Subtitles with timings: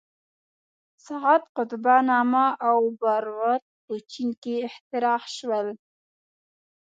[1.07, 5.67] ساعت، قطب نما او باروت په چین کې اختراع شول.